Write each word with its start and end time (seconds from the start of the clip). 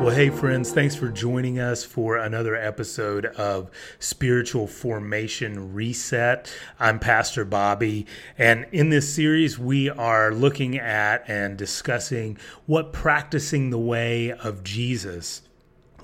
Well, 0.00 0.14
hey, 0.14 0.30
friends, 0.30 0.70
thanks 0.70 0.94
for 0.94 1.08
joining 1.08 1.58
us 1.58 1.82
for 1.82 2.18
another 2.18 2.54
episode 2.54 3.26
of 3.26 3.68
Spiritual 3.98 4.68
Formation 4.68 5.74
Reset. 5.74 6.48
I'm 6.78 7.00
Pastor 7.00 7.44
Bobby, 7.44 8.06
and 8.38 8.66
in 8.70 8.90
this 8.90 9.12
series, 9.12 9.58
we 9.58 9.90
are 9.90 10.32
looking 10.32 10.78
at 10.78 11.28
and 11.28 11.58
discussing 11.58 12.38
what 12.66 12.92
practicing 12.92 13.70
the 13.70 13.78
way 13.78 14.30
of 14.30 14.62
Jesus 14.62 15.42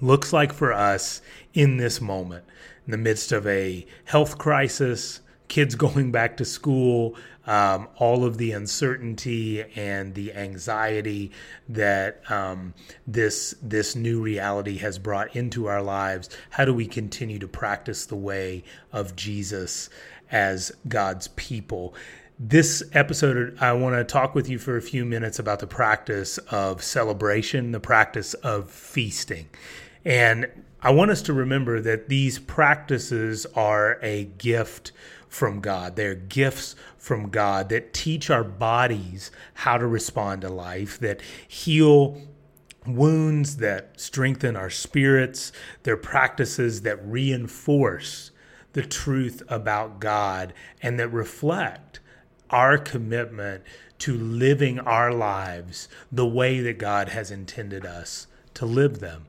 looks 0.01 0.33
like 0.33 0.53
for 0.53 0.73
us 0.73 1.23
in 1.55 1.77
this 1.77 2.01
moment, 2.01 2.45
in 2.87 2.91
the 2.91 2.99
midst 2.99 3.31
of 3.31 3.47
a 3.47 3.87
health 4.07 4.39
crisis, 4.39 5.21
kids 5.47 5.75
going 5.77 6.11
back 6.11 6.37
to 6.39 6.45
school, 6.45 7.15
um, 7.47 7.89
all 7.97 8.25
of 8.25 8.39
the 8.39 8.53
uncertainty 8.53 9.63
and 9.77 10.15
the 10.15 10.33
anxiety 10.35 11.31
that 11.69 12.29
um, 12.31 12.75
this 13.07 13.55
this 13.63 13.95
new 13.95 14.21
reality 14.21 14.79
has 14.79 14.99
brought 14.99 15.35
into 15.37 15.67
our 15.67 15.83
lives. 15.83 16.31
How 16.51 16.65
do 16.65 16.75
we 16.75 16.87
continue 16.87 17.39
to 17.39 17.49
practice 17.49 18.07
the 18.07 18.17
way 18.17 18.65
of 18.93 19.17
Jesus 19.17 19.91
as 20.31 20.73
God's 20.89 21.29
people? 21.29 21.95
This 22.39 22.83
episode, 22.93 23.57
I 23.61 23.73
want 23.75 23.95
to 23.95 24.03
talk 24.03 24.35
with 24.35 24.49
you 24.49 24.59
for 24.59 24.77
a 24.77 24.83
few 24.83 25.05
minutes 25.05 25.39
about 25.39 25.61
the 25.61 25.69
practice 25.69 26.39
of 26.39 26.83
celebration, 26.83 27.71
the 27.71 27.79
practice 27.79 28.35
of 28.35 28.71
feasting. 28.71 29.49
And 30.05 30.49
I 30.83 30.91
want 30.91 31.13
us 31.13 31.23
to 31.23 31.33
remember 31.33 31.81
that 31.81 32.09
these 32.09 32.39
practices 32.39 33.47
are 33.55 33.99
a 34.03 34.25
gift 34.25 34.91
from 35.35 35.61
God. 35.61 35.97
They're 35.97 36.15
gifts 36.15 36.77
from 36.97 37.29
God 37.29 37.69
that 37.71 37.93
teach 37.93 38.31
our 38.31 38.45
bodies 38.45 39.33
how 39.55 39.77
to 39.79 39.87
respond 39.87 40.43
to 40.43 40.49
life, 40.49 40.99
that 41.01 41.21
heal 41.49 42.23
wounds, 42.87 43.57
that 43.57 44.01
strengthen 44.01 44.55
our 44.55 44.71
spirits. 44.71 45.51
They're 45.83 45.97
practices 45.97 46.83
that 46.83 47.05
reinforce 47.05 48.31
the 48.75 48.83
truth 48.83 49.43
about 49.49 49.99
God 49.99 50.55
and 50.81 51.01
that 51.01 51.09
reflect 51.09 51.99
our 52.51 52.79
commitment 52.79 53.65
to 53.99 54.17
living 54.17 54.79
our 54.79 55.13
lives 55.13 55.89
the 56.13 56.27
way 56.27 56.61
that 56.61 56.79
God 56.79 57.09
has 57.09 57.33
intended 57.33 57.85
us 57.85 58.29
to 58.55 58.67
live 58.67 59.01
them. 59.01 59.27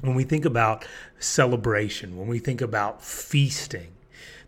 When 0.00 0.14
we 0.14 0.24
think 0.24 0.46
about 0.46 0.86
celebration, 1.18 2.16
when 2.16 2.28
we 2.28 2.38
think 2.38 2.62
about 2.62 3.02
feasting, 3.02 3.93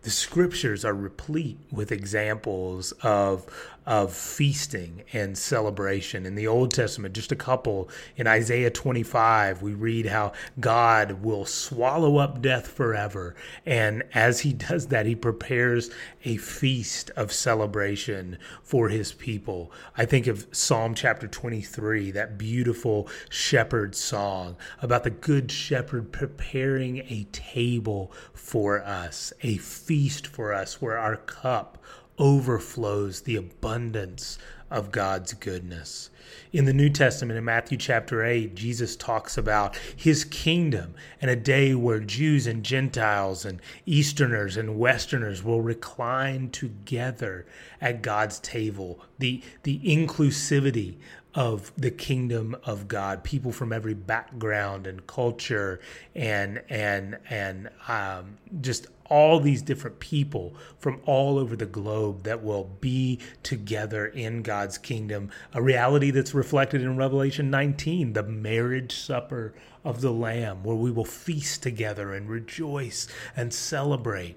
the 0.07 0.12
scriptures 0.12 0.85
are 0.85 0.95
replete 0.95 1.59
with 1.73 1.91
examples 1.91 2.93
of 3.03 3.45
of 3.87 4.12
feasting 4.12 5.05
and 5.12 5.39
celebration. 5.39 6.27
In 6.27 6.35
the 6.35 6.49
Old 6.49 6.73
Testament, 6.73 7.15
just 7.15 7.31
a 7.31 7.37
couple, 7.37 7.89
in 8.17 8.27
Isaiah 8.27 8.69
25, 8.69 9.62
we 9.62 9.75
read 9.75 10.07
how 10.07 10.33
God 10.59 11.23
will 11.23 11.45
swallow 11.47 12.17
up 12.17 12.43
death 12.43 12.67
forever. 12.67 13.37
And 13.65 14.03
as 14.12 14.41
he 14.41 14.53
does 14.53 14.89
that, 14.89 15.07
he 15.07 15.15
prepares 15.15 15.89
a 16.25 16.37
feast 16.37 17.12
of 17.15 17.31
celebration 17.31 18.39
for 18.65 18.89
his 18.89 19.12
people. 19.12 19.71
I 19.97 20.05
think 20.05 20.27
of 20.27 20.49
Psalm 20.51 20.97
chapter 20.97 21.29
23, 21.29 22.11
that 22.11 22.37
beautiful 22.37 23.09
shepherd 23.29 23.95
song 23.95 24.57
about 24.83 25.05
the 25.05 25.11
good 25.11 25.53
shepherd 25.53 26.11
preparing 26.11 26.99
a 27.09 27.29
table 27.31 28.11
for 28.34 28.83
us, 28.83 29.33
a 29.43 29.59
feast 29.59 29.96
for 30.27 30.53
us 30.53 30.81
where 30.83 30.99
our 30.99 31.17
cup 31.17 31.79
overflows 32.19 33.23
the 33.23 33.37
abundance 33.37 34.39
of 34.71 34.91
God's 34.91 35.33
goodness. 35.33 36.11
In 36.53 36.65
the 36.65 36.73
New 36.73 36.91
Testament, 36.91 37.39
in 37.39 37.45
Matthew 37.45 37.79
chapter 37.79 38.25
8, 38.25 38.55
Jesus 38.55 38.97
talks 38.97 39.39
about 39.39 39.77
his 39.95 40.25
kingdom 40.25 40.95
and 41.21 41.31
a 41.31 41.37
day 41.37 41.75
where 41.75 42.01
Jews 42.01 42.47
and 42.47 42.65
Gentiles 42.65 43.45
and 43.45 43.61
Easterners 43.85 44.56
and 44.56 44.79
Westerners 44.79 45.45
will 45.45 45.61
recline 45.62 46.51
together 46.51 47.47
at 47.81 48.03
God's 48.03 48.41
table. 48.41 49.01
The, 49.19 49.43
the 49.62 49.79
inclusivity 49.81 50.97
of 51.37 51.71
the 51.77 51.91
kingdom 51.91 52.57
of 52.65 52.89
God, 52.89 53.23
people 53.23 53.53
from 53.53 53.71
every 53.71 53.93
background 53.93 54.87
and 54.87 55.07
culture 55.07 55.79
and 56.15 56.63
and 56.71 57.19
and 57.29 57.69
um, 57.87 58.39
just 58.63 58.87
all 59.09 59.39
these 59.39 59.63
different 59.63 60.01
people 60.01 60.55
from 60.79 61.01
all 61.05 61.39
over 61.39 61.55
the 61.55 61.67
globe 61.67 62.25
that 62.25 62.43
will 62.43 62.65
be 62.81 63.21
together 63.43 64.07
in 64.07 64.43
God's 64.43 64.79
kingdom, 64.79 65.31
a 65.53 65.63
reality 65.63 66.11
that's 66.11 66.35
reflected 66.35 66.83
in 66.83 66.97
Revelation 66.97 67.51
19, 67.51 68.15
the 68.15 68.23
marriage 68.25 68.97
supper 68.97 69.55
of 69.85 70.01
the 70.01 70.11
Lamb, 70.11 70.65
where 70.65 70.75
we 70.75 70.91
will 70.91 71.05
feast 71.05 71.63
together 71.63 72.15
and 72.15 72.29
rejoice 72.29 73.07
and 73.37 73.53
celebrate 73.53 74.37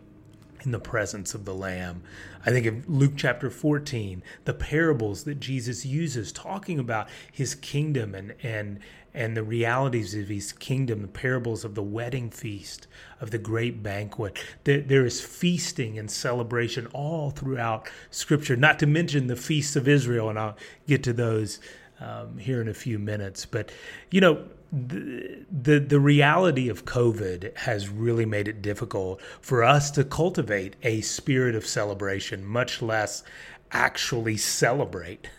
in 0.66 0.72
the 0.72 0.80
presence 0.80 1.34
of 1.34 1.46
the 1.46 1.53
Lamb. 1.53 2.03
I 2.46 2.52
think 2.52 2.66
of 2.66 2.90
Luke 2.90 3.14
chapter 3.16 3.50
14, 3.50 4.24
the 4.46 4.53
parables 4.53 5.24
that 5.24 5.40
Jesus 5.40 5.86
uses 5.86 6.31
talking 6.31 6.80
about 6.80 7.08
his 7.31 7.56
kingdom 7.56 8.16
and 8.16 8.36
and 8.44 8.80
and 9.14 9.36
the 9.36 9.44
realities 9.44 10.14
of 10.14 10.28
his 10.28 10.53
kingdom, 10.53 11.02
the 11.02 11.08
parables 11.08 11.66
of 11.66 11.74
the 11.74 11.84
wedding 11.84 12.30
feast, 12.30 12.88
of 13.19 13.31
the 13.31 13.38
great 13.38 13.81
banquet. 13.81 14.38
There, 14.66 14.81
there 14.81 15.06
is 15.06 15.19
feasting 15.19 15.98
and 15.98 16.09
celebration 16.09 16.86
all 16.88 17.31
throughout 17.31 17.90
Scripture, 18.12 18.56
not 18.56 18.78
to 18.80 18.86
mention 18.86 19.28
the 19.28 19.36
feasts 19.36 19.75
of 19.75 19.88
Israel, 19.88 20.30
and 20.30 20.38
I'll 20.38 20.58
get 20.88 21.03
to 21.03 21.14
those 21.14 21.59
um, 22.00 22.38
here 22.38 22.62
in 22.62 22.68
a 22.68 22.74
few 22.74 23.00
minutes. 23.00 23.46
But, 23.46 23.72
you 24.12 24.22
know, 24.22 24.46
the, 24.72 25.46
the 25.52 25.80
the 25.80 26.00
reality 26.00 26.69
of 26.69 26.85
COVID 26.85 27.57
has 27.57 27.90
really 27.90 28.25
made 28.25 28.47
it 28.47 28.62
difficult 28.62 29.22
for 29.41 29.63
us 29.63 29.90
to 29.91 30.03
cultivate 30.03 30.75
a 30.84 31.02
spirit 31.02 31.56
of 31.56 31.66
celebration, 31.66 32.46
much 32.46 32.81
less 32.81 33.24
actually 33.72 34.38
celebrate. 34.38 35.30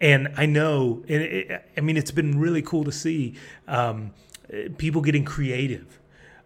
And 0.00 0.28
I 0.36 0.44
know, 0.44 1.02
and 1.08 1.22
it, 1.22 1.64
I 1.76 1.80
mean, 1.80 1.96
it's 1.96 2.10
been 2.10 2.38
really 2.38 2.60
cool 2.60 2.84
to 2.84 2.92
see 2.92 3.34
um, 3.66 4.12
people 4.76 5.00
getting 5.00 5.24
creative 5.24 5.98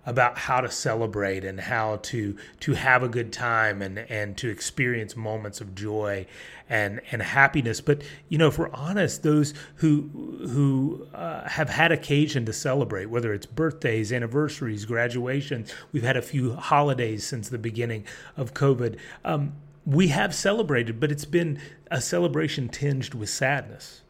about 0.06 0.38
how 0.38 0.60
to 0.60 0.70
celebrate 0.70 1.44
and 1.44 1.60
how 1.60 1.96
to 2.02 2.36
to 2.60 2.72
have 2.74 3.02
a 3.02 3.08
good 3.08 3.32
time 3.32 3.82
and 3.82 3.98
and 3.98 4.36
to 4.36 4.48
experience 4.48 5.16
moments 5.16 5.60
of 5.60 5.74
joy 5.74 6.26
and 6.68 7.00
and 7.12 7.22
happiness. 7.22 7.80
But 7.80 8.02
you 8.28 8.38
know 8.38 8.48
if 8.48 8.58
we're 8.58 8.70
honest 8.70 9.22
those 9.22 9.54
who 9.76 10.08
who 10.48 11.06
uh, 11.14 11.48
have 11.48 11.68
had 11.68 11.92
occasion 11.92 12.46
to 12.46 12.52
celebrate 12.52 13.06
whether 13.06 13.32
it's 13.34 13.46
birthdays 13.46 14.12
anniversaries 14.12 14.84
graduations 14.84 15.72
we've 15.92 16.02
had 16.02 16.16
a 16.16 16.22
few 16.22 16.54
holidays 16.54 17.26
since 17.26 17.48
the 17.48 17.58
beginning 17.58 18.04
of 18.36 18.54
covid 18.54 18.98
um, 19.24 19.52
we 19.84 20.08
have 20.08 20.34
celebrated 20.34 21.00
but 21.00 21.12
it's 21.12 21.24
been 21.24 21.60
a 21.90 22.00
celebration 22.00 22.68
tinged 22.68 23.14
with 23.14 23.28
sadness 23.28 24.02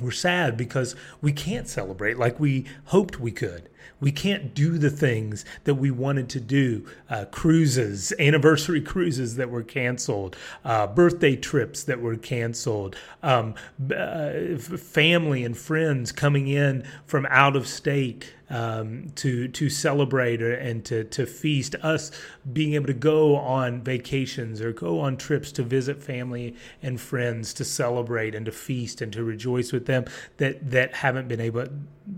we're 0.00 0.10
sad 0.10 0.56
because 0.56 0.96
we 1.20 1.32
can't 1.32 1.68
celebrate 1.68 2.18
like 2.18 2.38
we 2.38 2.64
hoped 2.86 3.20
we 3.20 3.30
could. 3.30 3.68
We 4.00 4.12
can't 4.12 4.54
do 4.54 4.78
the 4.78 4.90
things 4.90 5.44
that 5.64 5.74
we 5.74 5.90
wanted 5.90 6.28
to 6.30 6.40
do. 6.40 6.86
Uh, 7.10 7.24
cruises, 7.30 8.12
anniversary 8.18 8.80
cruises 8.80 9.36
that 9.36 9.50
were 9.50 9.64
canceled, 9.64 10.36
uh, 10.64 10.86
birthday 10.86 11.34
trips 11.34 11.82
that 11.84 12.00
were 12.00 12.16
canceled, 12.16 12.96
um, 13.22 13.54
uh, 13.94 14.56
family 14.56 15.44
and 15.44 15.56
friends 15.56 16.12
coming 16.12 16.46
in 16.46 16.84
from 17.06 17.26
out 17.28 17.56
of 17.56 17.66
state 17.66 18.34
um, 18.50 19.10
to 19.16 19.48
to 19.48 19.68
celebrate 19.68 20.40
and 20.40 20.84
to 20.86 21.04
to 21.04 21.26
feast. 21.26 21.74
Us 21.82 22.10
being 22.52 22.74
able 22.74 22.86
to 22.86 22.94
go 22.94 23.36
on 23.36 23.82
vacations 23.82 24.60
or 24.60 24.72
go 24.72 25.00
on 25.00 25.16
trips 25.16 25.52
to 25.52 25.62
visit 25.62 26.02
family 26.02 26.54
and 26.82 27.00
friends 27.00 27.52
to 27.54 27.64
celebrate 27.64 28.34
and 28.34 28.46
to 28.46 28.52
feast 28.52 29.00
and 29.00 29.12
to 29.12 29.24
rejoice 29.24 29.72
with 29.72 29.86
them 29.86 30.04
that 30.38 30.70
that 30.70 30.94
haven't 30.94 31.28
been 31.28 31.40
able 31.40 31.66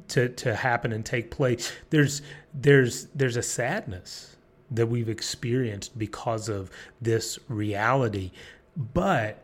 to 0.08 0.28
to 0.28 0.54
happen 0.54 0.93
and 0.93 1.04
take 1.04 1.31
place. 1.31 1.72
There's 1.90 2.22
there's 2.54 3.06
there's 3.14 3.37
a 3.37 3.43
sadness 3.43 4.37
that 4.70 4.87
we've 4.87 5.08
experienced 5.08 5.99
because 5.99 6.49
of 6.49 6.70
this 7.00 7.38
reality, 7.49 8.31
but 8.76 9.43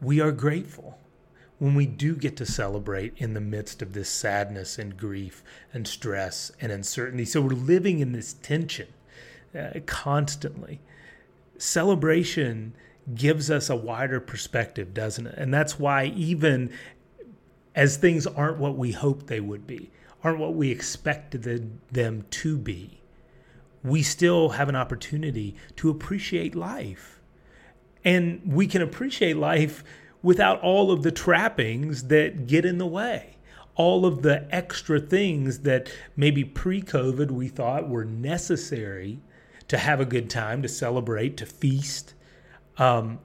we 0.00 0.20
are 0.20 0.32
grateful 0.32 0.98
when 1.64 1.74
we 1.74 1.86
do 1.86 2.14
get 2.14 2.36
to 2.36 2.44
celebrate 2.44 3.14
in 3.16 3.32
the 3.32 3.40
midst 3.40 3.80
of 3.80 3.94
this 3.94 4.10
sadness 4.10 4.78
and 4.78 4.98
grief 4.98 5.42
and 5.72 5.88
stress 5.88 6.52
and 6.60 6.70
uncertainty. 6.70 7.24
So 7.24 7.40
we're 7.40 7.54
living 7.54 8.00
in 8.00 8.12
this 8.12 8.34
tension 8.34 8.88
uh, 9.58 9.70
constantly. 9.86 10.82
Celebration 11.56 12.74
gives 13.14 13.50
us 13.50 13.70
a 13.70 13.76
wider 13.76 14.20
perspective, 14.20 14.92
doesn't 14.92 15.26
it? 15.26 15.38
And 15.38 15.54
that's 15.54 15.78
why, 15.78 16.12
even 16.14 16.70
as 17.74 17.96
things 17.96 18.26
aren't 18.26 18.58
what 18.58 18.76
we 18.76 18.92
hoped 18.92 19.28
they 19.28 19.40
would 19.40 19.66
be, 19.66 19.90
aren't 20.22 20.40
what 20.40 20.52
we 20.52 20.70
expected 20.70 21.80
them 21.90 22.26
to 22.28 22.58
be, 22.58 23.00
we 23.82 24.02
still 24.02 24.50
have 24.50 24.68
an 24.68 24.76
opportunity 24.76 25.56
to 25.76 25.88
appreciate 25.88 26.54
life. 26.54 27.22
And 28.04 28.42
we 28.44 28.66
can 28.66 28.82
appreciate 28.82 29.38
life 29.38 29.82
without 30.24 30.60
all 30.62 30.90
of 30.90 31.04
the 31.04 31.12
trappings 31.12 32.04
that 32.08 32.48
get 32.48 32.64
in 32.64 32.78
the 32.78 32.86
way. 32.86 33.30
all 33.76 34.06
of 34.06 34.22
the 34.22 34.46
extra 34.54 35.00
things 35.00 35.60
that 35.60 35.90
maybe 36.16 36.44
pre 36.44 36.80
COVID 36.80 37.30
we 37.30 37.48
thought 37.48 37.88
were 37.88 38.04
necessary 38.04 39.18
to 39.68 39.78
have 39.78 40.00
a 40.00 40.04
good 40.04 40.30
time, 40.30 40.62
to 40.62 40.68
celebrate, 40.68 41.36
to 41.38 41.46
feast. 41.46 42.14
Um, 42.78 43.18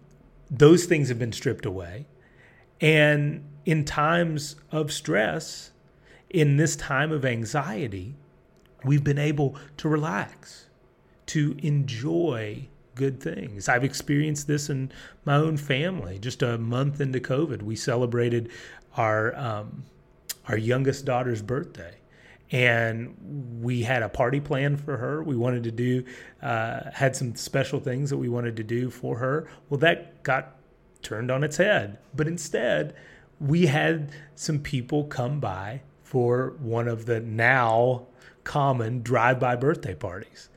those 0.49 0.85
things 0.85 1.09
have 1.09 1.19
been 1.19 1.31
stripped 1.33 1.65
away. 1.65 2.07
And 2.81 3.43
in 3.65 3.85
times 3.85 4.55
of 4.71 4.91
stress, 4.91 5.71
in 6.29 6.57
this 6.57 6.75
time 6.75 7.11
of 7.11 7.25
anxiety, 7.25 8.15
we've 8.83 9.03
been 9.03 9.19
able 9.19 9.55
to 9.77 9.89
relax, 9.89 10.67
to 11.27 11.57
enjoy 11.61 12.69
good 12.99 13.21
things. 13.21 13.69
I've 13.69 13.85
experienced 13.85 14.45
this 14.47 14.69
in 14.69 14.91
my 15.23 15.35
own 15.35 15.55
family. 15.55 16.19
Just 16.19 16.43
a 16.43 16.57
month 16.57 16.99
into 16.99 17.19
COVID, 17.19 17.61
we 17.61 17.75
celebrated 17.75 18.51
our 18.97 19.35
um, 19.35 19.85
our 20.49 20.57
youngest 20.57 21.05
daughter's 21.05 21.41
birthday, 21.41 21.95
and 22.51 23.15
we 23.61 23.83
had 23.83 24.03
a 24.03 24.09
party 24.09 24.41
plan 24.41 24.75
for 24.75 24.97
her. 24.97 25.23
We 25.23 25.37
wanted 25.37 25.63
to 25.63 25.71
do 25.71 26.03
uh, 26.41 26.91
had 26.91 27.15
some 27.15 27.35
special 27.35 27.79
things 27.79 28.09
that 28.09 28.17
we 28.17 28.27
wanted 28.27 28.55
to 28.57 28.63
do 28.63 28.89
for 28.89 29.17
her. 29.19 29.47
Well, 29.69 29.79
that 29.79 30.23
got 30.23 30.57
turned 31.01 31.31
on 31.31 31.43
its 31.43 31.57
head, 31.57 31.97
but 32.13 32.27
instead, 32.27 32.93
we 33.39 33.67
had 33.67 34.11
some 34.35 34.59
people 34.59 35.05
come 35.05 35.39
by 35.39 35.81
for 36.03 36.55
one 36.59 36.89
of 36.89 37.05
the 37.05 37.21
now 37.21 38.07
common 38.43 39.01
drive-by 39.03 39.55
birthday 39.55 39.95
parties, 39.95 40.49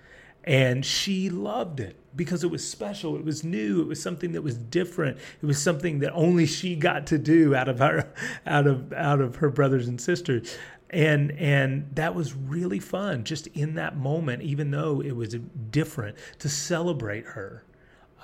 and 0.45 0.85
she 0.85 1.31
loved 1.31 1.81
it 1.81 1.97
because 2.15 2.45
it 2.45 2.51
was 2.51 2.69
special, 2.69 3.17
it 3.17 3.25
was 3.25 3.45
new, 3.45 3.81
it 3.81 3.87
was 3.87 4.03
something 4.03 4.33
that 4.33 4.43
was 4.43 4.57
different. 4.57 5.19
It 5.41 5.47
was 5.47 5.63
something 5.63 6.01
that 6.01 6.13
only 6.13 6.47
she 6.47 6.77
got 6.77 7.07
to 7.09 7.19
do 7.19 7.55
out 7.55 7.69
of 7.69 7.79
her 7.79 8.13
out 8.47 8.67
of 8.67 8.93
out 8.93 9.21
of 9.21 9.37
her 9.37 9.49
brothers 9.51 9.89
and 9.89 10.01
sisters. 10.01 10.57
And 10.91 11.33
and 11.33 11.89
that 11.95 12.15
was 12.15 12.35
really 12.35 12.81
fun 12.81 13.25
just 13.25 13.47
in 13.49 13.75
that 13.75 13.97
moment, 13.97 14.43
even 14.43 14.71
though 14.71 15.01
it 15.01 15.13
was 15.13 15.35
different, 15.71 16.17
to 16.41 16.49
celebrate 16.49 17.25
her 17.25 17.65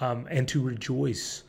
um, 0.00 0.26
and 0.30 0.46
to 0.48 0.62
rejoice 0.62 1.44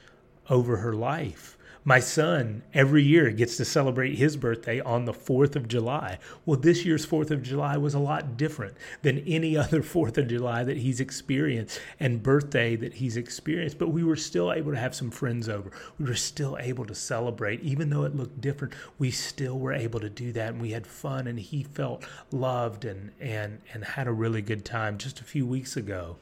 over 0.50 0.78
her 0.78 0.94
life. 0.94 1.58
My 1.90 2.00
son 2.00 2.62
every 2.72 3.02
year 3.02 3.32
gets 3.32 3.58
to 3.58 3.66
celebrate 3.66 4.14
his 4.14 4.38
birthday 4.38 4.80
on 4.80 5.06
the 5.06 5.12
4th 5.12 5.56
of 5.56 5.68
July. 5.68 6.20
Well, 6.46 6.60
this 6.60 6.86
year's 6.86 7.04
4th 7.04 7.32
of 7.32 7.42
July 7.42 7.78
was 7.78 7.96
a 7.96 8.00
lot 8.00 8.38
different 8.38 8.76
than 9.02 9.24
any 9.26 9.58
other 9.64 9.82
4th 9.82 10.20
of 10.20 10.28
July 10.28 10.64
that 10.64 10.78
he's 10.78 11.00
experienced 11.00 11.82
and 12.00 12.22
birthday 12.22 12.76
that 12.76 12.94
he's 12.94 13.18
experienced, 13.18 13.80
but 13.80 13.88
we 13.88 14.04
were 14.04 14.16
still 14.16 14.54
able 14.54 14.72
to 14.72 14.78
have 14.78 14.94
some 14.94 15.10
friends 15.10 15.50
over. 15.50 15.72
We 15.98 16.06
were 16.06 16.14
still 16.14 16.60
able 16.60 16.86
to 16.86 16.94
celebrate. 16.94 17.62
Even 17.62 17.90
though 17.90 18.04
it 18.04 18.16
looked 18.16 18.40
different, 18.40 18.76
we 19.00 19.10
still 19.10 19.58
were 19.58 19.74
able 19.74 20.00
to 20.00 20.12
do 20.12 20.32
that 20.34 20.50
and 20.50 20.62
we 20.62 20.70
had 20.70 20.86
fun 20.86 21.26
and 21.26 21.40
he 21.40 21.64
felt 21.64 22.06
loved 22.32 22.86
and 22.86 23.14
and 23.20 23.62
and 23.74 23.84
had 23.84 24.06
a 24.06 24.12
really 24.12 24.44
good 24.44 24.64
time 24.64 25.00
just 25.00 25.22
a 25.22 25.24
few 25.24 25.48
weeks 25.48 25.76
ago. 25.76 26.18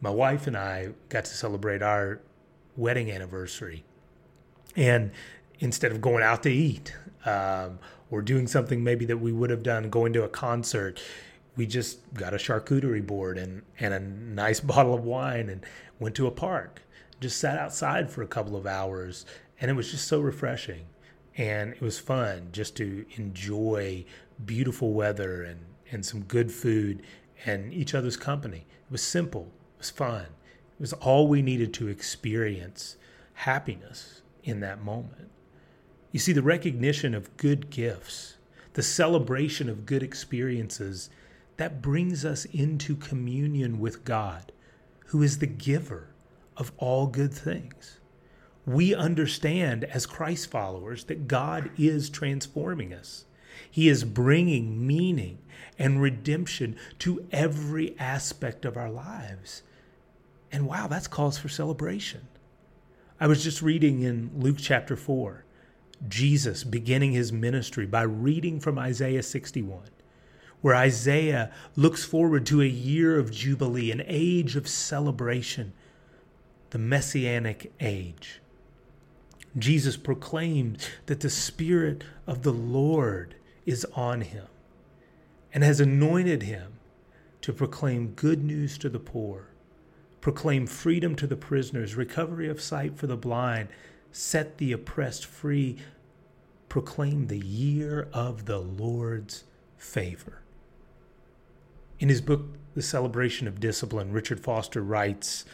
My 0.00 0.10
wife 0.10 0.46
and 0.46 0.56
I 0.56 0.90
got 1.08 1.24
to 1.24 1.34
celebrate 1.34 1.82
our 1.82 2.20
wedding 2.76 3.10
anniversary 3.10 3.82
and 4.78 5.10
instead 5.58 5.90
of 5.90 6.00
going 6.00 6.22
out 6.22 6.44
to 6.44 6.50
eat 6.50 6.94
um, 7.26 7.80
or 8.10 8.22
doing 8.22 8.46
something 8.46 8.82
maybe 8.84 9.04
that 9.06 9.18
we 9.18 9.32
would 9.32 9.50
have 9.50 9.64
done 9.64 9.90
going 9.90 10.12
to 10.12 10.22
a 10.22 10.28
concert, 10.28 11.02
we 11.56 11.66
just 11.66 11.98
got 12.14 12.32
a 12.32 12.36
charcuterie 12.36 13.04
board 13.04 13.38
and, 13.38 13.62
and 13.80 13.92
a 13.92 13.98
nice 13.98 14.60
bottle 14.72 14.94
of 14.94 15.04
wine 15.04 15.48
and 15.48 15.66
went 15.98 16.14
to 16.14 16.28
a 16.28 16.30
park. 16.30 16.82
Just 17.20 17.38
sat 17.38 17.58
outside 17.58 18.08
for 18.08 18.22
a 18.22 18.26
couple 18.28 18.56
of 18.56 18.66
hours 18.66 19.26
and 19.60 19.68
it 19.68 19.74
was 19.74 19.90
just 19.90 20.06
so 20.06 20.20
refreshing. 20.20 20.86
And 21.36 21.72
it 21.72 21.80
was 21.80 21.98
fun 21.98 22.48
just 22.52 22.76
to 22.76 23.04
enjoy 23.16 24.04
beautiful 24.44 24.92
weather 24.92 25.42
and, 25.42 25.60
and 25.90 26.06
some 26.06 26.22
good 26.22 26.52
food 26.52 27.02
and 27.44 27.74
each 27.74 27.96
other's 27.96 28.16
company. 28.16 28.58
It 28.58 28.92
was 28.92 29.02
simple, 29.02 29.50
it 29.74 29.78
was 29.78 29.90
fun. 29.90 30.22
It 30.22 30.80
was 30.80 30.92
all 30.92 31.26
we 31.26 31.42
needed 31.42 31.74
to 31.74 31.88
experience 31.88 32.96
happiness 33.34 34.22
in 34.48 34.60
that 34.60 34.82
moment. 34.82 35.30
You 36.10 36.18
see, 36.18 36.32
the 36.32 36.42
recognition 36.42 37.14
of 37.14 37.36
good 37.36 37.70
gifts, 37.70 38.36
the 38.72 38.82
celebration 38.82 39.68
of 39.68 39.86
good 39.86 40.02
experiences, 40.02 41.10
that 41.58 41.82
brings 41.82 42.24
us 42.24 42.44
into 42.46 42.96
communion 42.96 43.78
with 43.78 44.04
God, 44.04 44.52
who 45.06 45.22
is 45.22 45.38
the 45.38 45.46
giver 45.46 46.08
of 46.56 46.72
all 46.78 47.06
good 47.06 47.32
things. 47.32 48.00
We 48.64 48.94
understand 48.94 49.84
as 49.84 50.06
Christ 50.06 50.50
followers 50.50 51.04
that 51.04 51.28
God 51.28 51.70
is 51.78 52.10
transforming 52.10 52.92
us. 52.92 53.24
He 53.70 53.88
is 53.88 54.04
bringing 54.04 54.86
meaning 54.86 55.38
and 55.78 56.00
redemption 56.00 56.76
to 57.00 57.26
every 57.32 57.98
aspect 57.98 58.64
of 58.64 58.76
our 58.76 58.90
lives. 58.90 59.62
And 60.50 60.66
wow, 60.66 60.86
that's 60.86 61.06
cause 61.06 61.38
for 61.38 61.48
celebration. 61.48 62.28
I 63.20 63.26
was 63.26 63.42
just 63.42 63.62
reading 63.62 64.02
in 64.02 64.30
Luke 64.36 64.58
chapter 64.60 64.94
4, 64.94 65.44
Jesus 66.08 66.62
beginning 66.62 67.12
his 67.12 67.32
ministry 67.32 67.84
by 67.84 68.02
reading 68.02 68.60
from 68.60 68.78
Isaiah 68.78 69.24
61, 69.24 69.88
where 70.60 70.76
Isaiah 70.76 71.50
looks 71.74 72.04
forward 72.04 72.46
to 72.46 72.62
a 72.62 72.66
year 72.66 73.18
of 73.18 73.32
jubilee, 73.32 73.90
an 73.90 74.04
age 74.06 74.54
of 74.54 74.68
celebration, 74.68 75.72
the 76.70 76.78
messianic 76.78 77.72
age. 77.80 78.40
Jesus 79.56 79.96
proclaimed 79.96 80.88
that 81.06 81.18
the 81.18 81.30
Spirit 81.30 82.04
of 82.24 82.44
the 82.44 82.52
Lord 82.52 83.34
is 83.66 83.84
on 83.96 84.20
him 84.20 84.46
and 85.52 85.64
has 85.64 85.80
anointed 85.80 86.44
him 86.44 86.74
to 87.40 87.52
proclaim 87.52 88.12
good 88.12 88.44
news 88.44 88.78
to 88.78 88.88
the 88.88 89.00
poor 89.00 89.48
proclaim 90.20 90.66
freedom 90.66 91.14
to 91.16 91.26
the 91.26 91.36
prisoners, 91.36 91.94
recovery 91.94 92.48
of 92.48 92.60
sight 92.60 92.96
for 92.96 93.06
the 93.06 93.16
blind, 93.16 93.68
set 94.12 94.58
the 94.58 94.72
oppressed 94.72 95.24
free, 95.26 95.76
proclaim 96.68 97.26
the 97.26 97.38
year 97.38 98.08
of 98.12 98.46
the 98.46 98.58
Lord's 98.58 99.44
favor. 99.76 100.42
In 101.98 102.08
his 102.08 102.20
book, 102.20 102.46
The 102.74 102.82
Celebration 102.82 103.48
of 103.48 103.60
Discipline, 103.60 104.12
Richard 104.12 104.40
Foster 104.40 104.82
writes 104.82 105.44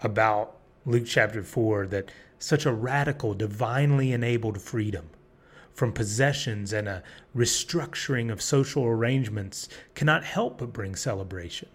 about 0.00 0.56
Luke 0.86 1.06
chapter 1.06 1.42
4 1.42 1.86
that 1.88 2.10
such 2.38 2.66
a 2.66 2.72
radical, 2.72 3.34
divinely 3.34 4.12
enabled 4.12 4.60
freedom 4.60 5.10
from 5.74 5.92
possessions 5.92 6.72
and 6.72 6.88
a 6.88 7.02
restructuring 7.36 8.32
of 8.32 8.42
social 8.42 8.84
arrangements 8.84 9.68
cannot 9.94 10.24
help 10.24 10.58
but 10.58 10.72
bring 10.72 10.94
celebration. 10.94 11.68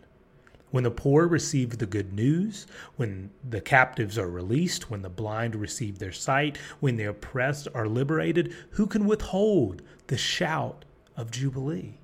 When 0.73 0.83
the 0.83 0.89
poor 0.89 1.27
receive 1.27 1.77
the 1.77 1.85
good 1.85 2.13
news, 2.13 2.65
when 2.95 3.29
the 3.47 3.61
captives 3.61 4.17
are 4.17 4.27
released, 4.27 4.89
when 4.89 5.03
the 5.03 5.09
blind 5.09 5.53
receive 5.53 5.99
their 5.99 6.11
sight, 6.11 6.57
when 6.79 6.95
the 6.95 7.03
oppressed 7.03 7.67
are 7.75 7.87
liberated, 7.87 8.55
who 8.71 8.87
can 8.87 9.05
withhold 9.05 9.83
the 10.07 10.17
shout 10.17 10.83
of 11.15 11.29
Jubilee? 11.29 11.99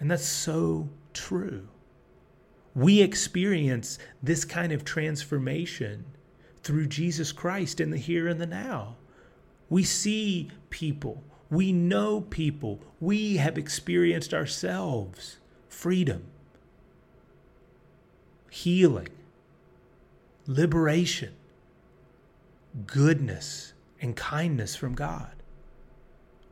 And 0.00 0.10
that's 0.10 0.24
so 0.24 0.88
true. 1.12 1.68
We 2.74 3.02
experience 3.02 3.98
this 4.22 4.46
kind 4.46 4.72
of 4.72 4.86
transformation 4.86 6.06
through 6.62 6.86
Jesus 6.86 7.30
Christ 7.30 7.78
in 7.78 7.90
the 7.90 7.98
here 7.98 8.26
and 8.26 8.40
the 8.40 8.46
now. 8.46 8.96
We 9.68 9.82
see 9.82 10.50
people, 10.70 11.22
we 11.50 11.74
know 11.74 12.22
people, 12.22 12.80
we 13.00 13.36
have 13.36 13.58
experienced 13.58 14.32
ourselves 14.32 15.36
freedom 15.68 16.24
healing, 18.52 19.08
liberation, 20.46 21.32
goodness, 22.86 23.72
and 24.02 24.14
kindness 24.14 24.76
from 24.76 24.94
God. 24.94 25.32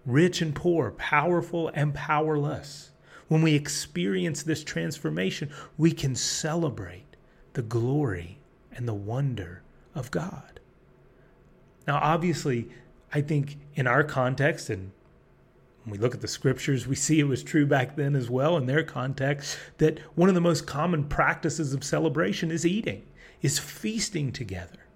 Rich 0.06 0.40
and 0.40 0.54
poor, 0.54 0.92
powerful 0.92 1.70
and 1.74 1.92
powerless. 1.92 2.92
When 3.28 3.42
we 3.42 3.54
experience 3.54 4.42
this 4.42 4.64
transformation, 4.64 5.50
we 5.76 5.92
can 5.92 6.14
celebrate 6.14 7.16
the 7.52 7.60
glory 7.62 8.38
and 8.72 8.88
the 8.88 8.94
wonder 8.94 9.62
of 9.94 10.10
God. 10.10 10.58
Now, 11.86 11.98
obviously, 12.02 12.70
I 13.12 13.20
think 13.20 13.58
in 13.74 13.86
our 13.86 14.04
context, 14.04 14.70
and 14.70 14.92
when 15.90 15.98
we 15.98 16.02
look 16.02 16.14
at 16.14 16.20
the 16.20 16.28
scriptures, 16.28 16.86
we 16.86 16.94
see 16.94 17.18
it 17.18 17.24
was 17.24 17.42
true 17.42 17.66
back 17.66 17.96
then 17.96 18.14
as 18.14 18.30
well 18.30 18.56
in 18.56 18.66
their 18.66 18.84
context 18.84 19.58
that 19.78 19.98
one 20.16 20.28
of 20.28 20.36
the 20.36 20.40
most 20.40 20.66
common 20.66 21.04
practices 21.04 21.74
of 21.74 21.82
celebration 21.82 22.52
is 22.52 22.64
eating, 22.64 23.04
is 23.42 23.58
feasting 23.58 24.30
together. 24.30 24.86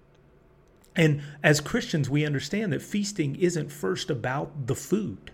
And 0.95 1.21
as 1.43 1.59
Christians, 1.59 2.09
we 2.09 2.25
understand 2.25 2.71
that 2.71 2.81
feasting 2.81 3.35
isn't 3.35 3.73
first 3.73 4.09
about 4.09 4.67
the 4.67 4.75
food. 4.75 5.31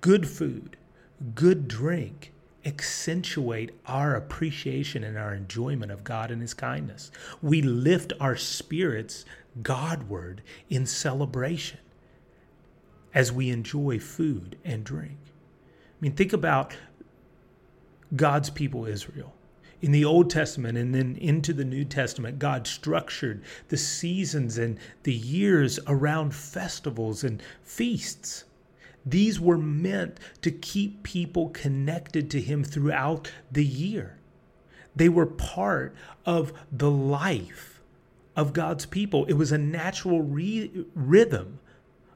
Good 0.00 0.28
food, 0.28 0.76
good 1.36 1.68
drink 1.68 2.32
accentuate 2.66 3.70
our 3.86 4.16
appreciation 4.16 5.04
and 5.04 5.16
our 5.16 5.32
enjoyment 5.32 5.92
of 5.92 6.02
God 6.02 6.32
and 6.32 6.42
His 6.42 6.54
kindness. 6.54 7.12
We 7.40 7.62
lift 7.62 8.12
our 8.18 8.36
spirits 8.36 9.24
Godward 9.62 10.42
in 10.68 10.86
celebration. 10.86 11.78
As 13.14 13.32
we 13.32 13.50
enjoy 13.50 13.98
food 13.98 14.56
and 14.64 14.84
drink. 14.84 15.18
I 15.24 16.00
mean, 16.00 16.12
think 16.12 16.32
about 16.32 16.76
God's 18.14 18.50
people, 18.50 18.86
Israel. 18.86 19.34
In 19.80 19.92
the 19.92 20.04
Old 20.04 20.30
Testament 20.30 20.76
and 20.76 20.94
then 20.94 21.16
into 21.20 21.52
the 21.52 21.64
New 21.64 21.84
Testament, 21.84 22.38
God 22.38 22.66
structured 22.66 23.42
the 23.68 23.76
seasons 23.76 24.58
and 24.58 24.78
the 25.04 25.14
years 25.14 25.78
around 25.86 26.34
festivals 26.34 27.22
and 27.22 27.42
feasts. 27.62 28.44
These 29.06 29.40
were 29.40 29.58
meant 29.58 30.18
to 30.42 30.50
keep 30.50 31.02
people 31.02 31.50
connected 31.50 32.30
to 32.30 32.40
Him 32.40 32.64
throughout 32.64 33.30
the 33.52 33.64
year. 33.64 34.18
They 34.96 35.08
were 35.08 35.26
part 35.26 35.94
of 36.26 36.52
the 36.72 36.90
life 36.90 37.80
of 38.34 38.52
God's 38.52 38.84
people. 38.84 39.24
It 39.26 39.34
was 39.34 39.52
a 39.52 39.58
natural 39.58 40.22
re- 40.22 40.84
rhythm 40.94 41.60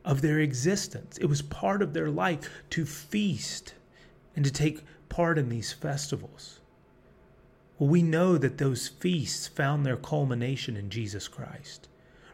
of 0.04 0.20
their 0.20 0.40
existence, 0.40 1.18
it 1.18 1.26
was 1.26 1.42
part 1.42 1.82
of 1.82 1.92
their 1.94 2.10
life 2.10 2.50
to 2.70 2.84
feast 2.84 3.74
and 4.34 4.44
to 4.44 4.50
take 4.50 4.82
part 5.08 5.38
in 5.38 5.48
these 5.48 5.72
festivals. 5.72 6.60
Well, 7.78 7.90
we 7.90 8.02
know 8.02 8.38
that 8.38 8.58
those 8.58 8.88
feasts 8.88 9.46
found 9.46 9.84
their 9.84 9.96
culmination 9.96 10.76
in 10.76 10.90
Jesus 10.90 11.28
Christ. 11.28 11.88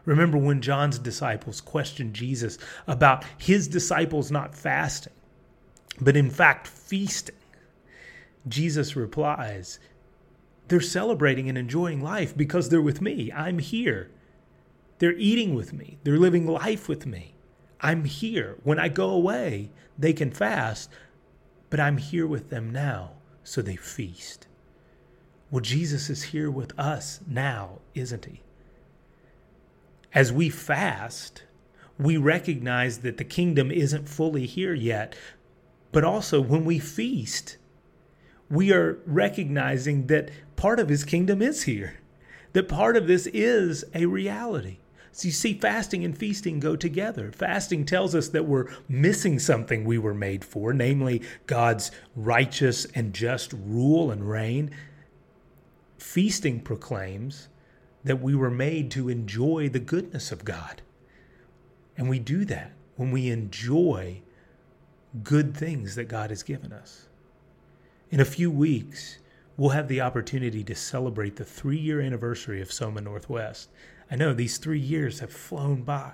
Remember 0.05 0.37
when 0.37 0.61
John's 0.61 0.97
disciples 0.97 1.61
questioned 1.61 2.13
Jesus 2.13 2.57
about 2.87 3.25
his 3.37 3.67
disciples 3.67 4.31
not 4.31 4.55
fasting, 4.55 5.13
but 5.99 6.17
in 6.17 6.29
fact 6.29 6.67
feasting? 6.67 7.35
Jesus 8.47 8.95
replies, 8.95 9.79
They're 10.67 10.81
celebrating 10.81 11.49
and 11.49 11.57
enjoying 11.57 12.01
life 12.01 12.35
because 12.35 12.69
they're 12.69 12.81
with 12.81 13.01
me. 13.01 13.31
I'm 13.31 13.59
here. 13.59 14.09
They're 14.99 15.13
eating 15.17 15.55
with 15.55 15.73
me, 15.73 15.97
they're 16.03 16.17
living 16.17 16.45
life 16.45 16.89
with 16.89 17.05
me. 17.05 17.33
I'm 17.81 18.05
here. 18.05 18.57
When 18.63 18.79
I 18.79 18.89
go 18.89 19.09
away, 19.09 19.71
they 19.97 20.13
can 20.13 20.31
fast, 20.31 20.89
but 21.69 21.79
I'm 21.79 21.97
here 21.97 22.27
with 22.27 22.49
them 22.49 22.71
now, 22.71 23.11
so 23.43 23.61
they 23.61 23.75
feast. 23.75 24.47
Well, 25.51 25.61
Jesus 25.61 26.09
is 26.09 26.23
here 26.23 26.51
with 26.51 26.77
us 26.77 27.21
now, 27.27 27.79
isn't 27.95 28.25
he? 28.25 28.41
As 30.13 30.31
we 30.31 30.49
fast, 30.49 31.43
we 31.97 32.17
recognize 32.17 32.99
that 32.99 33.17
the 33.17 33.23
kingdom 33.23 33.71
isn't 33.71 34.09
fully 34.09 34.45
here 34.45 34.73
yet, 34.73 35.15
but 35.91 36.03
also 36.03 36.41
when 36.41 36.65
we 36.65 36.79
feast, 36.79 37.57
we 38.49 38.73
are 38.73 38.99
recognizing 39.05 40.07
that 40.07 40.31
part 40.55 40.79
of 40.79 40.89
his 40.89 41.03
kingdom 41.03 41.41
is 41.41 41.63
here, 41.63 41.99
that 42.53 42.67
part 42.67 42.97
of 42.97 43.07
this 43.07 43.27
is 43.27 43.83
a 43.93 44.05
reality. 44.05 44.78
So 45.11 45.27
you 45.27 45.31
see, 45.31 45.53
fasting 45.53 46.05
and 46.05 46.17
feasting 46.17 46.59
go 46.59 46.75
together. 46.75 47.31
Fasting 47.31 47.85
tells 47.85 48.13
us 48.13 48.29
that 48.29 48.45
we're 48.45 48.71
missing 48.87 49.39
something 49.39 49.83
we 49.83 49.97
were 49.97 50.13
made 50.13 50.45
for, 50.45 50.73
namely 50.73 51.21
God's 51.47 51.91
righteous 52.15 52.85
and 52.95 53.13
just 53.13 53.53
rule 53.53 54.11
and 54.11 54.29
reign. 54.29 54.71
Feasting 55.97 56.61
proclaims 56.61 57.49
that 58.03 58.21
we 58.21 58.35
were 58.35 58.51
made 58.51 58.91
to 58.91 59.09
enjoy 59.09 59.69
the 59.69 59.79
goodness 59.79 60.31
of 60.31 60.45
God. 60.45 60.81
And 61.97 62.09
we 62.09 62.19
do 62.19 62.45
that 62.45 62.71
when 62.95 63.11
we 63.11 63.29
enjoy 63.29 64.21
good 65.23 65.55
things 65.55 65.95
that 65.95 66.05
God 66.05 66.29
has 66.29 66.43
given 66.43 66.71
us. 66.71 67.07
In 68.09 68.19
a 68.19 68.25
few 68.25 68.49
weeks, 68.49 69.19
we'll 69.57 69.69
have 69.71 69.87
the 69.87 70.01
opportunity 70.01 70.63
to 70.63 70.75
celebrate 70.75 71.35
the 71.35 71.45
three 71.45 71.77
year 71.77 71.99
anniversary 71.99 72.61
of 72.61 72.71
Soma 72.71 73.01
Northwest. 73.01 73.69
I 74.11 74.15
know 74.15 74.33
these 74.33 74.57
three 74.57 74.79
years 74.79 75.19
have 75.19 75.31
flown 75.31 75.83
by. 75.83 76.13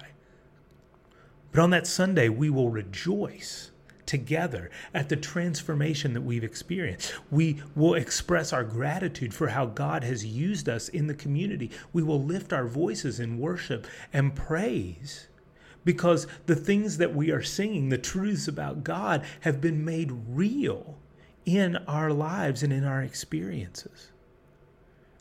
But 1.51 1.61
on 1.61 1.69
that 1.69 1.87
Sunday, 1.87 2.27
we 2.29 2.49
will 2.49 2.69
rejoice 2.69 3.71
together 4.05 4.69
at 4.93 5.09
the 5.09 5.15
transformation 5.15 6.13
that 6.13 6.21
we've 6.21 6.43
experienced. 6.43 7.15
We 7.31 7.61
will 7.75 7.95
express 7.95 8.53
our 8.53 8.63
gratitude 8.63 9.33
for 9.33 9.47
how 9.47 9.65
God 9.65 10.03
has 10.03 10.25
used 10.25 10.69
us 10.69 10.89
in 10.89 11.07
the 11.07 11.13
community. 11.13 11.71
We 11.93 12.03
will 12.03 12.21
lift 12.21 12.53
our 12.53 12.67
voices 12.67 13.19
in 13.19 13.39
worship 13.39 13.87
and 14.13 14.35
praise 14.35 15.27
because 15.83 16.27
the 16.45 16.55
things 16.55 16.97
that 16.97 17.15
we 17.15 17.31
are 17.31 17.43
singing, 17.43 17.89
the 17.89 17.97
truths 17.97 18.47
about 18.47 18.83
God, 18.83 19.23
have 19.41 19.61
been 19.61 19.85
made 19.85 20.11
real 20.29 20.97
in 21.45 21.77
our 21.87 22.11
lives 22.11 22.63
and 22.63 22.73
in 22.73 22.83
our 22.83 23.01
experiences. 23.01 24.09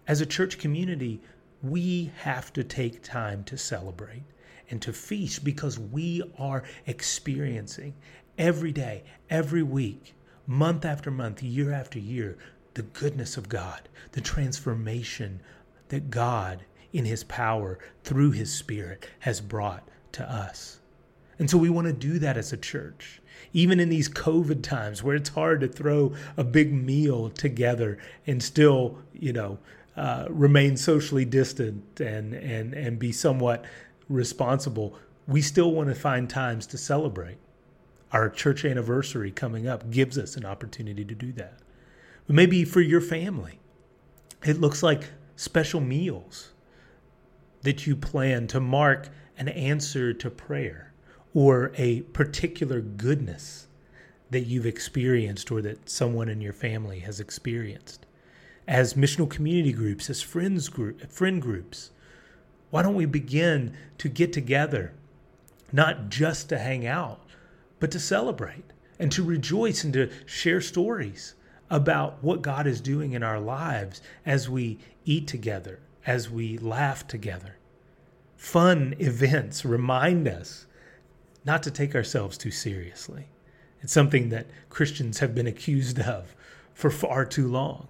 As 0.06 0.20
a 0.20 0.26
church 0.26 0.58
community, 0.58 1.20
we 1.64 2.12
have 2.18 2.52
to 2.52 2.62
take 2.62 3.02
time 3.02 3.42
to 3.44 3.56
celebrate 3.56 4.24
and 4.70 4.80
to 4.82 4.92
feast 4.92 5.44
because 5.44 5.78
we 5.78 6.22
are 6.38 6.62
experiencing 6.86 7.94
every 8.38 8.72
day, 8.72 9.02
every 9.30 9.62
week, 9.62 10.14
month 10.46 10.84
after 10.84 11.10
month, 11.10 11.42
year 11.42 11.72
after 11.72 11.98
year, 11.98 12.36
the 12.74 12.82
goodness 12.82 13.36
of 13.36 13.48
God, 13.48 13.88
the 14.12 14.20
transformation 14.20 15.40
that 15.88 16.10
God, 16.10 16.64
in 16.92 17.04
His 17.04 17.24
power, 17.24 17.78
through 18.02 18.32
His 18.32 18.52
Spirit, 18.52 19.08
has 19.20 19.40
brought 19.40 19.88
to 20.12 20.30
us. 20.30 20.80
And 21.38 21.50
so 21.50 21.58
we 21.58 21.70
want 21.70 21.86
to 21.86 21.92
do 21.92 22.18
that 22.20 22.36
as 22.36 22.52
a 22.52 22.56
church. 22.56 23.20
Even 23.52 23.80
in 23.80 23.88
these 23.88 24.08
COVID 24.08 24.62
times 24.62 25.02
where 25.02 25.16
it's 25.16 25.30
hard 25.30 25.60
to 25.60 25.68
throw 25.68 26.14
a 26.36 26.44
big 26.44 26.72
meal 26.72 27.30
together 27.30 27.98
and 28.26 28.42
still, 28.42 28.98
you 29.12 29.32
know, 29.32 29.58
uh, 29.96 30.26
remain 30.28 30.76
socially 30.76 31.24
distant 31.24 32.00
and, 32.00 32.34
and, 32.34 32.74
and 32.74 32.98
be 32.98 33.12
somewhat 33.12 33.64
responsible, 34.08 34.98
we 35.26 35.40
still 35.40 35.72
want 35.72 35.88
to 35.88 35.94
find 35.94 36.28
times 36.28 36.66
to 36.66 36.78
celebrate. 36.78 37.38
Our 38.12 38.28
church 38.28 38.64
anniversary 38.64 39.30
coming 39.30 39.66
up 39.66 39.90
gives 39.90 40.18
us 40.18 40.36
an 40.36 40.44
opportunity 40.44 41.04
to 41.04 41.14
do 41.14 41.32
that. 41.32 41.58
But 42.26 42.36
maybe 42.36 42.64
for 42.64 42.80
your 42.80 43.00
family, 43.00 43.60
it 44.44 44.60
looks 44.60 44.82
like 44.82 45.10
special 45.36 45.80
meals 45.80 46.52
that 47.62 47.86
you 47.86 47.96
plan 47.96 48.46
to 48.48 48.60
mark 48.60 49.08
an 49.36 49.48
answer 49.48 50.12
to 50.12 50.30
prayer 50.30 50.92
or 51.32 51.72
a 51.76 52.02
particular 52.02 52.80
goodness 52.80 53.66
that 54.30 54.40
you've 54.40 54.66
experienced 54.66 55.50
or 55.50 55.62
that 55.62 55.88
someone 55.88 56.28
in 56.28 56.40
your 56.40 56.52
family 56.52 57.00
has 57.00 57.20
experienced 57.20 58.03
as 58.66 58.94
missional 58.94 59.28
community 59.28 59.72
groups, 59.72 60.08
as 60.08 60.22
friends 60.22 60.68
group, 60.68 61.10
friend 61.10 61.40
groups. 61.40 61.90
Why 62.70 62.82
don't 62.82 62.94
we 62.94 63.06
begin 63.06 63.76
to 63.98 64.08
get 64.08 64.32
together, 64.32 64.92
not 65.72 66.08
just 66.08 66.48
to 66.48 66.58
hang 66.58 66.86
out, 66.86 67.20
but 67.78 67.90
to 67.92 68.00
celebrate 68.00 68.64
and 68.98 69.12
to 69.12 69.22
rejoice 69.22 69.84
and 69.84 69.92
to 69.92 70.10
share 70.26 70.60
stories 70.60 71.34
about 71.70 72.22
what 72.22 72.42
God 72.42 72.66
is 72.66 72.80
doing 72.80 73.12
in 73.12 73.22
our 73.22 73.40
lives 73.40 74.00
as 74.24 74.48
we 74.48 74.78
eat 75.04 75.26
together, 75.26 75.80
as 76.06 76.30
we 76.30 76.58
laugh 76.58 77.06
together. 77.06 77.56
Fun 78.36 78.94
events 78.98 79.64
remind 79.64 80.28
us 80.28 80.66
not 81.44 81.62
to 81.62 81.70
take 81.70 81.94
ourselves 81.94 82.38
too 82.38 82.50
seriously. 82.50 83.26
It's 83.80 83.92
something 83.92 84.30
that 84.30 84.46
Christians 84.70 85.18
have 85.18 85.34
been 85.34 85.46
accused 85.46 85.98
of 86.00 86.34
for 86.72 86.90
far 86.90 87.24
too 87.24 87.48
long 87.48 87.88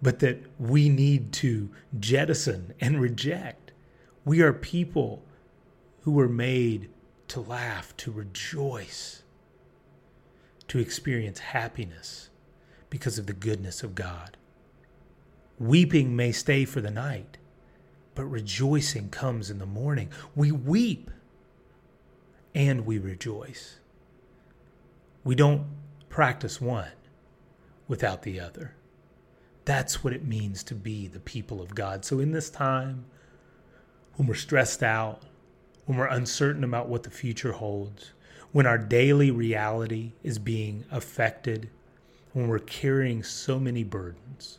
but 0.00 0.20
that 0.20 0.38
we 0.58 0.88
need 0.88 1.32
to 1.32 1.70
jettison 1.98 2.74
and 2.80 3.00
reject. 3.00 3.72
We 4.24 4.42
are 4.42 4.52
people 4.52 5.24
who 6.02 6.12
were 6.12 6.28
made 6.28 6.90
to 7.28 7.40
laugh, 7.40 7.96
to 7.98 8.10
rejoice, 8.10 9.22
to 10.68 10.78
experience 10.78 11.38
happiness 11.40 12.30
because 12.90 13.18
of 13.18 13.26
the 13.26 13.32
goodness 13.32 13.82
of 13.82 13.94
God. 13.94 14.36
Weeping 15.58 16.14
may 16.14 16.32
stay 16.32 16.64
for 16.64 16.80
the 16.80 16.90
night, 16.90 17.36
but 18.14 18.24
rejoicing 18.24 19.10
comes 19.10 19.50
in 19.50 19.58
the 19.58 19.66
morning. 19.66 20.10
We 20.34 20.52
weep 20.52 21.10
and 22.54 22.86
we 22.86 22.98
rejoice. 22.98 23.78
We 25.24 25.34
don't 25.34 25.66
practice 26.08 26.60
one 26.60 26.92
without 27.86 28.22
the 28.22 28.40
other. 28.40 28.74
That's 29.68 30.02
what 30.02 30.14
it 30.14 30.24
means 30.24 30.62
to 30.62 30.74
be 30.74 31.08
the 31.08 31.20
people 31.20 31.60
of 31.60 31.74
God. 31.74 32.02
So, 32.02 32.20
in 32.20 32.32
this 32.32 32.48
time, 32.48 33.04
when 34.14 34.26
we're 34.26 34.34
stressed 34.34 34.82
out, 34.82 35.24
when 35.84 35.98
we're 35.98 36.06
uncertain 36.06 36.64
about 36.64 36.88
what 36.88 37.02
the 37.02 37.10
future 37.10 37.52
holds, 37.52 38.12
when 38.50 38.64
our 38.64 38.78
daily 38.78 39.30
reality 39.30 40.12
is 40.22 40.38
being 40.38 40.86
affected, 40.90 41.68
when 42.32 42.48
we're 42.48 42.60
carrying 42.60 43.22
so 43.22 43.60
many 43.60 43.84
burdens, 43.84 44.58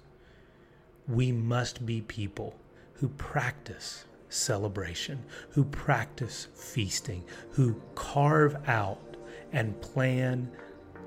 we 1.08 1.32
must 1.32 1.88
be 1.88 2.02
people 2.02 2.56
who 2.94 3.08
practice 3.10 4.06
celebration, 4.30 5.26
who 5.50 5.64
practice 5.64 6.50
feasting, 6.54 7.24
who 7.50 7.82
carve 7.96 8.58
out 8.68 9.18
and 9.54 9.82
plan 9.82 10.52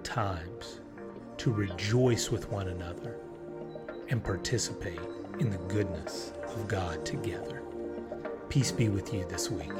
times 0.02 0.80
to 1.36 1.52
rejoice 1.52 2.32
with 2.32 2.50
one 2.50 2.66
another 2.66 3.16
and 4.12 4.22
participate 4.22 5.00
in 5.40 5.50
the 5.50 5.56
goodness 5.68 6.34
of 6.44 6.68
God 6.68 7.04
together. 7.04 7.62
Peace 8.50 8.70
be 8.70 8.90
with 8.90 9.12
you 9.12 9.24
this 9.24 9.50
week. 9.50 9.72